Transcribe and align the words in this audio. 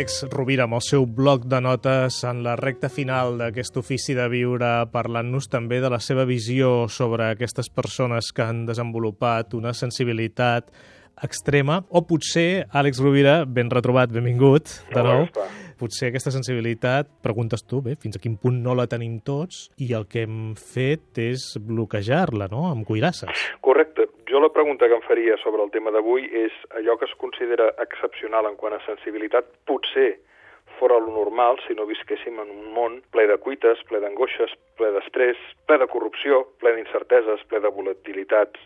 Àlex 0.00 0.22
Rovira 0.32 0.64
amb 0.64 0.78
el 0.78 0.80
seu 0.80 1.02
bloc 1.04 1.42
de 1.44 1.58
notes 1.60 2.22
en 2.24 2.38
la 2.40 2.54
recta 2.56 2.88
final 2.88 3.34
d'aquest 3.36 3.74
ofici 3.76 4.14
de 4.16 4.24
viure, 4.32 4.70
parlant-nos 4.88 5.50
també 5.52 5.76
de 5.84 5.90
la 5.92 5.98
seva 6.00 6.24
visió 6.24 6.86
sobre 6.88 7.26
aquestes 7.34 7.68
persones 7.68 8.30
que 8.32 8.40
han 8.40 8.62
desenvolupat 8.64 9.52
una 9.58 9.74
sensibilitat 9.76 10.72
extrema, 11.20 11.82
o 11.92 12.00
potser, 12.08 12.64
Àlex 12.72 13.02
Rovira, 13.04 13.42
ben 13.44 13.68
retrobat, 13.68 14.08
benvingut, 14.08 14.72
de 14.88 15.04
nou. 15.04 15.26
Potser 15.76 16.08
aquesta 16.08 16.32
sensibilitat, 16.32 17.10
preguntes 17.20 17.60
tu, 17.68 17.82
bé, 17.84 17.98
fins 18.00 18.16
a 18.16 18.24
quin 18.24 18.40
punt 18.40 18.56
no 18.64 18.72
la 18.76 18.88
tenim 18.88 19.18
tots, 19.20 19.66
i 19.76 19.92
el 19.96 20.08
que 20.08 20.24
hem 20.24 20.54
fet 20.56 21.20
és 21.20 21.50
bloquejar-la, 21.60 22.48
no?, 22.48 22.70
amb 22.72 22.88
cuirasses. 22.88 23.50
Correcte. 23.60 23.89
Jo 24.30 24.38
la 24.38 24.52
pregunta 24.54 24.86
que 24.86 24.94
em 24.94 25.02
faria 25.02 25.34
sobre 25.42 25.64
el 25.64 25.72
tema 25.74 25.90
d'avui 25.90 26.28
és 26.38 26.54
allò 26.78 26.94
que 27.00 27.06
es 27.08 27.14
considera 27.18 27.64
excepcional 27.82 28.46
en 28.46 28.54
quant 28.60 28.76
a 28.76 28.84
sensibilitat, 28.84 29.48
potser 29.66 30.20
fora 30.78 31.00
lo 31.02 31.10
normal 31.10 31.58
si 31.64 31.74
no 31.74 31.88
visquéssim 31.88 32.38
en 32.38 32.52
un 32.54 32.68
món 32.76 33.00
ple 33.10 33.24
de 33.26 33.40
cuites, 33.42 33.82
ple 33.88 33.98
d'angoixes, 34.04 34.54
ple 34.78 34.92
d'estrès, 34.94 35.40
ple 35.66 35.80
de 35.82 35.90
corrupció, 35.90 36.44
ple 36.62 36.76
d'incerteses, 36.76 37.42
ple 37.50 37.58
de 37.58 37.74
volatilitats. 37.74 38.62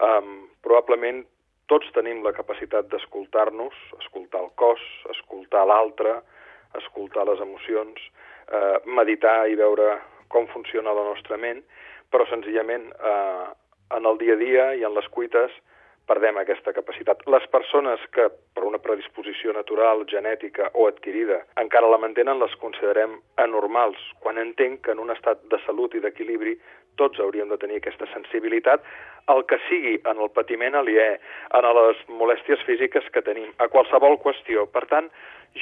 Um, 0.00 0.48
probablement 0.64 1.20
tots 1.68 1.92
tenim 1.92 2.24
la 2.24 2.32
capacitat 2.32 2.88
d'escoltar-nos, 2.88 3.76
escoltar 4.00 4.40
el 4.46 4.50
cos, 4.56 4.80
escoltar 5.12 5.68
l'altre, 5.68 6.16
escoltar 6.80 7.28
les 7.28 7.44
emocions, 7.44 8.00
eh, 8.48 8.76
meditar 8.88 9.42
i 9.52 9.56
veure 9.60 9.98
com 10.32 10.48
funciona 10.48 10.96
la 10.96 11.04
nostra 11.12 11.36
ment, 11.36 11.60
però 12.08 12.24
senzillament 12.32 12.88
eh, 12.96 13.48
en 13.96 14.06
el 14.06 14.18
dia 14.18 14.34
a 14.36 14.42
dia 14.42 14.68
i 14.76 14.84
en 14.84 14.94
les 14.94 15.08
cuites 15.14 15.54
perdem 16.08 16.38
aquesta 16.40 16.72
capacitat. 16.72 17.20
Les 17.28 17.44
persones 17.52 18.00
que, 18.16 18.28
per 18.56 18.64
una 18.64 18.80
predisposició 18.80 19.52
natural, 19.52 20.06
genètica 20.08 20.70
o 20.74 20.88
adquirida, 20.88 21.42
encara 21.60 21.90
la 21.92 22.00
mantenen, 22.00 22.40
les 22.40 22.54
considerem 22.62 23.18
anormals, 23.44 24.00
quan 24.24 24.40
entenc 24.40 24.86
que 24.86 24.96
en 24.96 25.02
un 25.04 25.12
estat 25.12 25.44
de 25.52 25.60
salut 25.66 25.94
i 25.94 26.02
d'equilibri 26.04 26.56
tots 26.98 27.20
hauríem 27.22 27.52
de 27.52 27.58
tenir 27.62 27.78
aquesta 27.78 28.08
sensibilitat, 28.10 28.82
el 29.30 29.44
que 29.46 29.60
sigui 29.68 29.98
en 30.10 30.18
el 30.24 30.32
patiment 30.34 30.74
aliè, 30.80 31.08
en 31.54 31.68
les 31.78 32.00
molèsties 32.20 32.64
físiques 32.66 33.06
que 33.14 33.22
tenim, 33.22 33.52
a 33.62 33.68
qualsevol 33.70 34.18
qüestió. 34.24 34.66
Per 34.72 34.82
tant, 34.90 35.12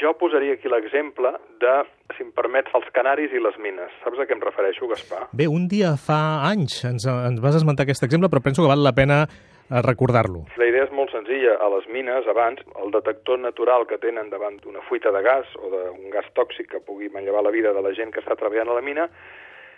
jo 0.01 0.15
posaria 0.19 0.57
aquí 0.57 0.71
l'exemple 0.73 1.35
de, 1.61 1.75
si 2.17 2.25
em 2.25 2.33
permets, 2.37 2.73
els 2.77 2.89
canaris 2.97 3.33
i 3.33 3.43
les 3.43 3.59
mines. 3.63 3.93
Saps 4.05 4.21
a 4.21 4.27
què 4.27 4.35
em 4.37 4.43
refereixo, 4.43 4.89
Gaspar? 4.91 5.27
Bé, 5.37 5.49
un 5.51 5.69
dia 5.71 5.95
fa 6.01 6.21
anys 6.49 6.79
ens, 6.89 7.07
ens 7.07 7.43
vas 7.45 7.59
esmentar 7.59 7.87
aquest 7.87 8.07
exemple, 8.07 8.31
però 8.33 8.43
penso 8.45 8.65
que 8.65 8.71
val 8.73 8.85
la 8.85 8.95
pena 8.97 9.23
eh, 9.27 9.83
recordar-lo. 9.87 10.47
La 10.61 10.69
idea 10.71 10.87
és 10.89 10.95
molt 10.97 11.13
senzilla. 11.15 11.57
A 11.63 11.71
les 11.77 11.89
mines, 11.93 12.29
abans, 12.33 12.63
el 12.83 12.95
detector 12.95 13.41
natural 13.43 13.87
que 13.91 14.01
tenen 14.03 14.31
davant 14.33 14.61
d'una 14.65 14.85
fuita 14.89 15.13
de 15.15 15.23
gas 15.27 15.51
o 15.61 15.73
d'un 15.73 16.09
gas 16.15 16.29
tòxic 16.39 16.73
que 16.73 16.85
pugui 16.85 17.13
manllevar 17.13 17.45
la 17.47 17.55
vida 17.55 17.75
de 17.77 17.85
la 17.85 17.95
gent 17.97 18.15
que 18.15 18.25
està 18.25 18.39
treballant 18.39 18.73
a 18.73 18.79
la 18.81 18.85
mina 18.85 19.11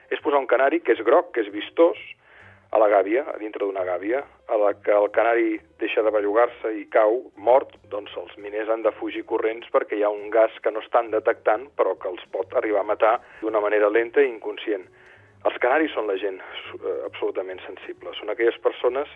és 0.09 0.23
posar 0.25 0.41
un 0.41 0.49
canari 0.49 0.81
que 0.81 0.95
és 0.97 1.03
groc, 1.05 1.35
que 1.35 1.45
és 1.45 1.53
vistós, 1.53 1.99
a 2.71 2.79
la 2.79 2.89
gàbia, 2.93 3.25
a 3.33 3.39
dintre 3.41 3.65
d'una 3.65 3.85
gàbia, 3.85 4.21
a 4.49 4.57
la 4.61 4.75
que 4.85 4.93
el 4.93 5.09
canari 5.15 5.57
deixa 5.81 6.03
de 6.05 6.13
bellugar-se 6.13 6.75
i 6.77 6.85
cau 6.93 7.23
mort, 7.37 7.73
doncs 7.93 8.13
els 8.21 8.35
miners 8.37 8.69
han 8.69 8.85
de 8.85 8.93
fugir 8.99 9.25
corrents 9.31 9.71
perquè 9.73 9.97
hi 9.97 10.05
ha 10.05 10.13
un 10.13 10.29
gas 10.35 10.53
que 10.63 10.73
no 10.75 10.83
estan 10.85 11.11
detectant 11.15 11.69
però 11.81 11.97
que 11.97 12.11
els 12.13 12.25
pot 12.35 12.53
arribar 12.61 12.85
a 12.85 12.91
matar 12.91 13.15
d'una 13.41 13.63
manera 13.65 13.89
lenta 13.89 14.21
i 14.21 14.29
inconscient. 14.29 14.85
Els 15.49 15.59
canaris 15.63 15.95
són 15.95 16.11
la 16.11 16.19
gent 16.21 16.41
eh, 16.43 16.97
absolutament 17.07 17.63
sensible, 17.65 18.13
són 18.19 18.35
aquelles 18.35 18.59
persones 18.61 19.09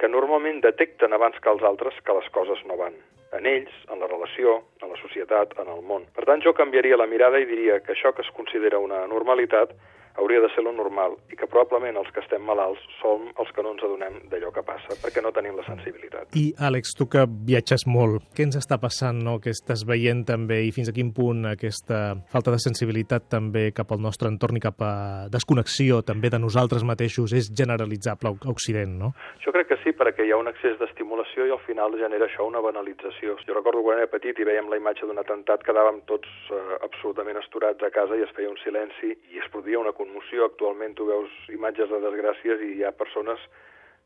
que 0.00 0.08
normalment 0.10 0.58
detecten 0.64 1.14
abans 1.14 1.38
que 1.40 1.52
els 1.52 1.62
altres 1.62 1.94
que 2.04 2.16
les 2.16 2.26
coses 2.34 2.58
no 2.66 2.76
van. 2.80 2.96
En 3.36 3.46
ells, 3.46 3.72
en 3.92 4.00
la 4.00 4.08
relació, 4.10 4.60
en 4.82 4.90
la 4.92 4.98
societat, 5.00 5.54
en 5.60 5.70
el 5.72 5.82
món. 5.84 6.06
Per 6.16 6.24
tant, 6.28 6.42
jo 6.44 6.52
canviaria 6.56 6.98
la 6.98 7.08
mirada 7.10 7.40
i 7.40 7.48
diria 7.48 7.78
que 7.84 7.94
això 7.94 8.12
que 8.14 8.24
es 8.24 8.32
considera 8.36 8.80
una 8.82 9.04
normalitat 9.10 9.72
hauria 10.16 10.40
de 10.40 10.50
ser 10.54 10.64
lo 10.64 10.72
normal 10.72 11.16
i 11.32 11.36
que 11.36 11.48
probablement 11.50 11.98
els 12.00 12.10
que 12.14 12.22
estem 12.24 12.42
malalts 12.46 12.82
som 13.00 13.28
els 13.36 13.50
que 13.54 13.64
no 13.64 13.74
ens 13.74 13.84
adonem 13.86 14.18
d'allò 14.30 14.52
que 14.54 14.64
passa 14.66 14.96
perquè 15.02 15.22
no 15.24 15.32
tenim 15.36 15.56
la 15.58 15.66
sensibilitat. 15.68 16.32
I, 16.36 16.48
Àlex, 16.68 16.94
tu 16.98 17.08
que 17.12 17.26
viatges 17.48 17.86
molt, 17.90 18.24
què 18.36 18.46
ens 18.46 18.58
està 18.58 18.80
passant, 18.82 19.18
no? 19.22 19.38
que 19.42 19.52
estàs 19.54 19.84
veient 19.88 20.24
també 20.28 20.62
i 20.66 20.72
fins 20.74 20.90
a 20.90 20.96
quin 20.96 21.12
punt 21.16 21.44
aquesta 21.52 22.16
falta 22.32 22.54
de 22.54 22.60
sensibilitat 22.62 23.28
també 23.32 23.68
cap 23.76 23.92
al 23.92 24.02
nostre 24.02 24.30
entorn 24.32 24.58
i 24.58 24.64
cap 24.64 24.82
a 24.82 24.94
desconnexió 25.32 26.02
també 26.06 26.32
de 26.32 26.40
nosaltres 26.42 26.84
mateixos 26.86 27.34
és 27.36 27.50
generalitzable 27.52 28.32
a 28.32 28.50
Occident, 28.52 28.96
no? 29.00 29.12
Jo 29.44 29.52
crec 29.54 29.70
que 29.70 29.80
sí, 29.82 29.92
perquè 29.96 30.26
hi 30.26 30.32
ha 30.32 30.40
un 30.40 30.50
excés 30.50 30.78
d'estimulació 30.80 31.46
i 31.46 31.54
al 31.54 31.62
final 31.66 31.94
genera 32.00 32.26
això 32.26 32.46
una 32.46 32.62
banalització. 32.64 33.36
Jo 33.46 33.56
recordo 33.58 33.84
quan 33.84 34.00
era 34.00 34.10
petit 34.10 34.38
i 34.38 34.46
veiem 34.48 34.70
la 34.70 34.80
imatge 34.80 35.06
d'un 35.06 35.20
atemptat, 35.22 35.64
quedàvem 35.66 36.02
tots 36.10 36.30
eh, 36.50 36.62
absolutament 36.86 37.38
esturats 37.42 37.82
a 37.84 37.92
casa 37.94 38.18
i 38.18 38.24
es 38.26 38.32
feia 38.36 38.50
un 38.50 38.58
silenci 38.62 39.12
i 39.32 39.42
es 39.42 39.50
produïa 39.52 39.82
una 39.82 39.94
conmoció. 40.06 40.46
Actualment 40.46 40.94
tu 40.96 41.06
veus 41.10 41.30
imatges 41.52 41.90
de 41.90 42.00
desgràcies 42.00 42.62
i 42.62 42.72
hi 42.78 42.84
ha 42.86 42.94
persones 42.96 43.42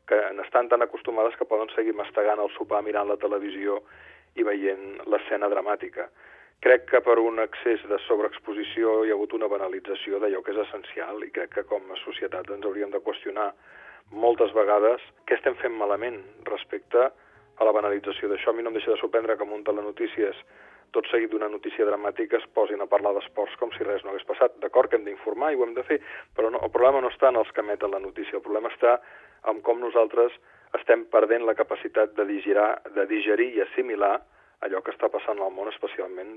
que 0.09 0.17
n'estan 0.35 0.67
tan 0.67 0.81
acostumades 0.81 1.37
que 1.37 1.47
poden 1.47 1.69
seguir 1.75 1.93
mastegant 1.95 2.41
el 2.41 2.51
sopar 2.57 2.81
mirant 2.83 3.07
la 3.07 3.19
televisió 3.21 3.79
i 4.35 4.43
veient 4.43 5.05
l'escena 5.07 5.49
dramàtica. 5.51 6.09
Crec 6.61 6.85
que 6.91 7.01
per 7.01 7.17
un 7.17 7.39
excés 7.41 7.81
de 7.89 7.97
sobreexposició 8.05 9.01
hi 9.05 9.11
ha 9.11 9.15
hagut 9.17 9.33
una 9.33 9.49
banalització 9.49 10.19
d'allò 10.21 10.43
que 10.45 10.53
és 10.53 10.59
essencial 10.65 11.23
i 11.25 11.31
crec 11.33 11.55
que 11.55 11.63
com 11.69 11.87
a 11.89 11.97
societat 12.03 12.51
ens 12.53 12.65
hauríem 12.65 12.91
de 12.93 13.01
qüestionar 13.01 13.51
moltes 14.11 14.53
vegades 14.53 15.01
què 15.25 15.39
estem 15.39 15.55
fent 15.61 15.73
malament 15.77 16.19
respecte 16.49 17.07
a 17.07 17.65
la 17.65 17.73
banalització 17.73 18.29
d'això. 18.29 18.51
A 18.51 18.57
mi 18.57 18.63
no 18.63 18.69
em 18.69 18.77
deixa 18.77 18.93
de 18.93 18.99
sorprendre 19.01 19.37
que 19.37 19.47
munten 19.47 19.79
les 19.79 19.87
notícies 19.89 20.37
tot 20.95 21.07
seguit 21.11 21.31
d'una 21.31 21.49
notícia 21.49 21.85
dramàtica 21.87 22.37
es 22.37 22.47
posin 22.55 22.81
a 22.83 22.89
parlar 22.91 23.13
d'esports 23.15 23.55
com 23.59 23.71
si 23.75 23.87
res 23.87 24.03
no 24.03 24.11
hagués 24.11 24.27
passat. 24.27 24.57
D'acord 24.63 24.91
que 24.91 24.99
hem 24.99 25.07
d'informar 25.07 25.51
i 25.51 25.59
ho 25.59 25.65
hem 25.65 25.75
de 25.77 25.85
fer, 25.87 26.01
però 26.35 26.51
no, 26.51 26.59
el 26.59 26.73
problema 26.73 27.01
no 27.01 27.11
està 27.13 27.31
en 27.31 27.39
els 27.41 27.51
que 27.55 27.63
emeten 27.63 27.93
la 27.95 28.03
notícia, 28.03 28.37
el 28.39 28.45
problema 28.45 28.71
està 28.73 28.97
en 29.51 29.61
com 29.65 29.79
nosaltres 29.81 30.35
estem 30.77 31.05
perdent 31.11 31.47
la 31.47 31.55
capacitat 31.55 32.13
de 32.15 32.25
digerir, 32.27 32.67
de 32.95 33.07
digerir 33.09 33.49
i 33.55 33.65
assimilar 33.65 34.19
allò 34.65 34.81
que 34.85 34.93
està 34.93 35.09
passant 35.09 35.39
al 35.41 35.53
món, 35.53 35.69
especialment 35.71 36.35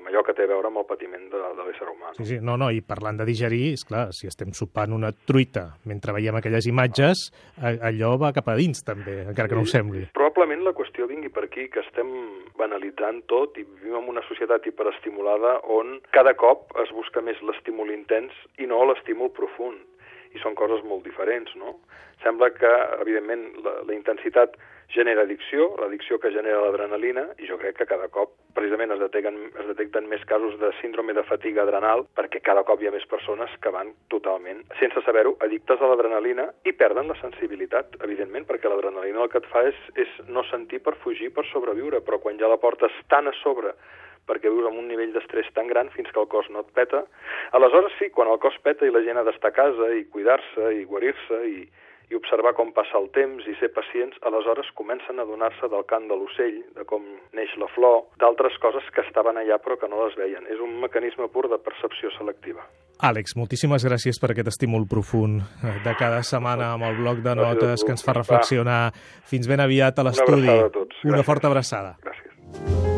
amb 0.00 0.08
allò 0.10 0.22
que 0.26 0.34
té 0.36 0.46
a 0.46 0.50
veure 0.50 0.70
amb 0.70 0.80
el 0.80 0.86
patiment 0.88 1.26
de, 1.30 1.40
de 1.56 1.66
l'ésser 1.66 1.88
humà. 1.90 2.12
Sí, 2.18 2.26
sí, 2.32 2.38
no, 2.42 2.56
no, 2.60 2.70
i 2.74 2.80
parlant 2.82 3.20
de 3.20 3.26
digerir, 3.28 3.74
és 3.76 3.84
clar, 3.86 4.08
si 4.16 4.30
estem 4.30 4.54
sopant 4.56 4.94
una 4.96 5.12
truita 5.12 5.66
mentre 5.90 6.14
veiem 6.16 6.38
aquelles 6.40 6.66
imatges, 6.70 7.26
allò 7.60 8.16
va 8.20 8.32
cap 8.36 8.50
a 8.50 8.56
dins 8.58 8.82
també, 8.86 9.20
encara 9.28 9.50
que 9.50 9.58
no 9.58 9.66
ho 9.66 9.70
sembli. 9.70 10.06
Probablement 10.16 10.64
la 10.66 10.74
qüestió 10.76 11.06
vingui 11.10 11.30
per 11.34 11.46
aquí, 11.46 11.68
que 11.72 11.84
estem 11.84 12.10
banalitzant 12.58 13.22
tot 13.30 13.58
i 13.60 13.66
vivim 13.66 14.00
en 14.00 14.10
una 14.14 14.24
societat 14.28 14.66
hiperestimulada 14.66 15.58
on 15.76 15.98
cada 16.16 16.34
cop 16.38 16.74
es 16.82 16.90
busca 16.96 17.22
més 17.24 17.38
l'estímul 17.46 17.92
intens 17.94 18.34
i 18.58 18.68
no 18.70 18.82
l'estímul 18.88 19.32
profund 19.36 19.86
i 20.34 20.42
són 20.42 20.54
coses 20.58 20.82
molt 20.86 21.06
diferents, 21.06 21.50
no? 21.58 21.78
Sembla 22.22 22.50
que, 22.54 22.70
evidentment, 23.00 23.48
la, 23.64 23.80
la 23.88 23.96
intensitat 23.96 24.54
genera 24.94 25.22
addicció, 25.22 25.70
l'addicció 25.78 26.18
que 26.18 26.32
genera 26.34 26.60
l'adrenalina, 26.64 27.26
i 27.38 27.46
jo 27.48 27.58
crec 27.60 27.78
que 27.78 27.86
cada 27.86 28.08
cop 28.12 28.32
precisament 28.56 28.92
es 28.94 29.00
detecten, 29.02 29.38
es 29.50 29.68
detecten 29.70 30.08
més 30.10 30.24
casos 30.26 30.56
de 30.60 30.72
síndrome 30.80 31.14
de 31.14 31.24
fatiga 31.28 31.62
adrenal 31.62 32.04
perquè 32.18 32.42
cada 32.42 32.64
cop 32.66 32.82
hi 32.82 32.90
ha 32.90 32.94
més 32.94 33.06
persones 33.10 33.54
que 33.62 33.72
van 33.74 33.94
totalment, 34.12 34.64
sense 34.80 35.02
saber-ho, 35.06 35.36
addictes 35.46 35.80
a 35.80 35.90
l'adrenalina 35.90 36.48
i 36.66 36.74
perden 36.74 37.10
la 37.10 37.18
sensibilitat, 37.22 37.96
evidentment, 38.02 38.48
perquè 38.48 38.70
l'adrenalina 38.70 39.22
el 39.24 39.32
que 39.32 39.42
et 39.42 39.48
fa 39.52 39.64
és, 39.68 39.78
és 39.94 40.20
no 40.28 40.44
sentir 40.50 40.82
per 40.84 40.96
fugir, 41.04 41.30
per 41.34 41.46
sobreviure, 41.52 42.02
però 42.04 42.18
quan 42.22 42.38
ja 42.40 42.50
la 42.50 42.60
portes 42.60 42.94
tan 43.08 43.30
a 43.30 43.36
sobre 43.44 43.74
perquè 44.30 44.50
vius 44.52 44.68
amb 44.68 44.78
un 44.78 44.86
nivell 44.86 45.10
d'estrès 45.14 45.48
tan 45.56 45.66
gran 45.66 45.88
fins 45.90 46.10
que 46.14 46.20
el 46.22 46.28
cos 46.30 46.46
no 46.54 46.62
et 46.62 46.68
peta. 46.76 47.00
Aleshores 47.56 47.96
sí, 47.98 48.10
quan 48.14 48.28
el 48.30 48.38
cos 48.38 48.54
peta 48.62 48.86
i 48.86 48.92
la 48.94 49.02
gent 49.02 49.18
ha 49.18 49.24
d'estar 49.26 49.50
a 49.50 49.56
casa 49.56 49.88
i 49.96 50.04
cuidar-se 50.12 50.68
i 50.76 50.84
guarir-se 50.86 51.40
i, 51.50 51.64
i 52.10 52.18
observar 52.18 52.52
com 52.58 52.72
passa 52.74 52.98
el 52.98 53.08
temps 53.14 53.46
i 53.46 53.54
ser 53.60 53.70
pacients, 53.74 54.18
aleshores 54.26 54.70
comencen 54.78 55.22
a 55.22 55.26
donar-se 55.28 55.70
del 55.70 55.86
cant 55.90 56.08
de 56.10 56.18
l'ocell, 56.18 56.58
de 56.74 56.84
com 56.88 57.06
neix 57.36 57.54
la 57.62 57.70
flor, 57.74 58.02
d'altres 58.22 58.58
coses 58.62 58.86
que 58.94 59.04
estaven 59.06 59.38
allà 59.38 59.60
però 59.62 59.78
que 59.78 59.88
no 59.90 60.02
les 60.04 60.18
veien. 60.18 60.46
És 60.50 60.58
un 60.62 60.76
mecanisme 60.82 61.30
pur 61.30 61.46
de 61.50 61.60
percepció 61.62 62.10
selectiva. 62.18 62.66
Àlex, 63.00 63.36
moltíssimes 63.38 63.86
gràcies 63.86 64.18
per 64.20 64.34
aquest 64.34 64.50
estímul 64.52 64.84
profund 64.90 65.40
eh, 65.40 65.78
de 65.86 65.96
cada 65.96 66.20
setmana 66.26 66.74
amb 66.74 66.90
el 66.90 67.00
bloc 67.00 67.24
de 67.24 67.34
notes 67.38 67.86
que 67.86 67.94
ens 67.96 68.04
fa 68.04 68.18
reflexionar. 68.18 68.82
Fins 69.30 69.48
ben 69.48 69.62
aviat 69.62 70.02
a 70.02 70.10
l'estudi. 70.10 70.50
Una 70.50 70.58
abraçada 70.58 70.70
a 70.74 70.78
tots. 70.80 71.02
Una 71.14 71.26
forta 71.32 71.52
abraçada. 71.54 71.96
Gràcies. 72.04 72.89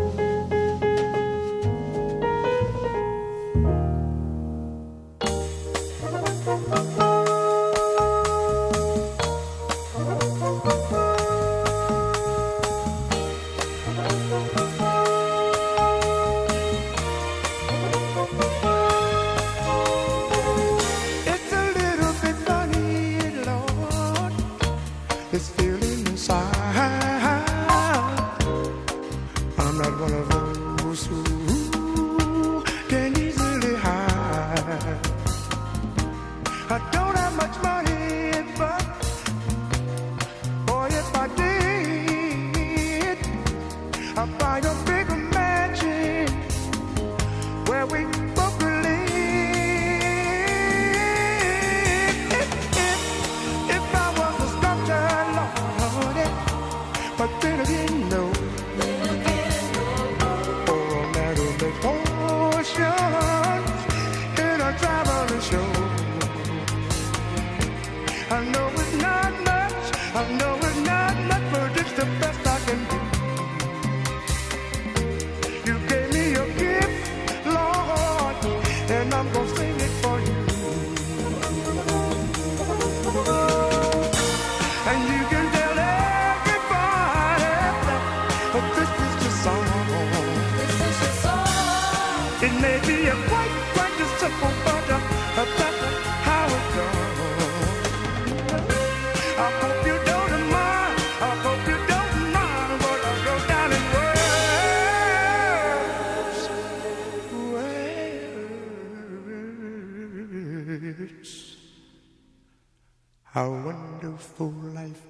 How 113.32 113.48
wonderful 113.48 114.52
life 114.74 115.00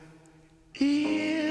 is 0.76 1.48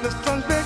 the 0.02 0.12
sun's 0.24 0.59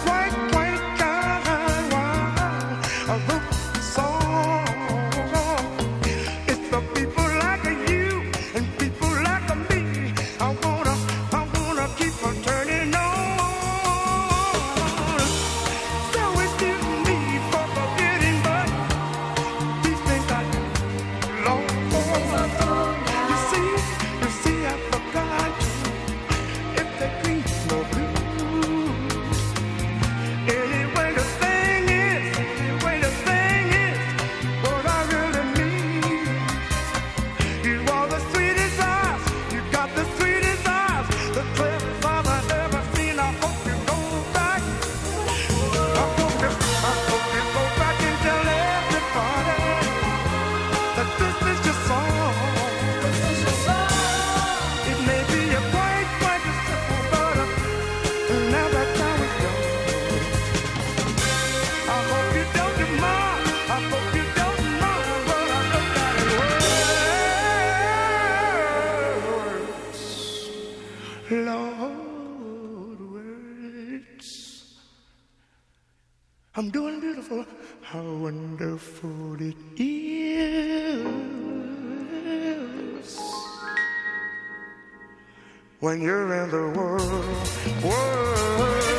when 85.83 85.99
you're 85.99 86.33
in 86.33 86.49
the 86.49 86.69
world. 86.69 87.83
world. 87.83 88.92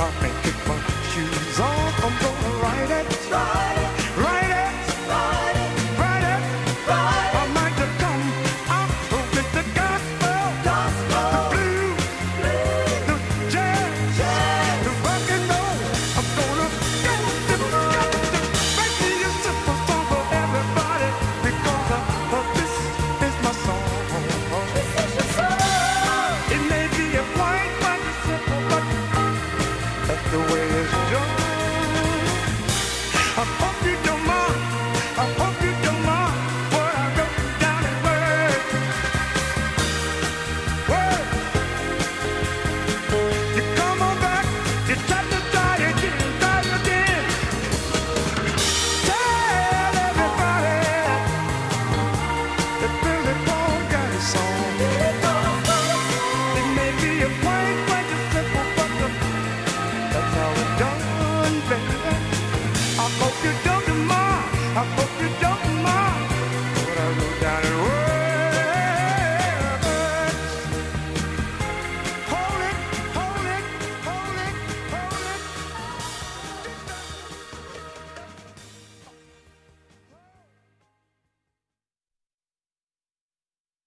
off 0.00 0.22
and 0.22 0.32
kick 0.42 0.56
my 0.68 0.78
shoes 1.10 1.60
off. 1.60 2.04
I'm 2.04 2.14
gonna 2.22 2.62
ride 2.62 2.90
it. 3.00 3.65